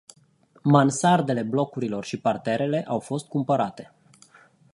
[0.61, 3.93] Mansardele blocurilor și parterele au fost cumpărate.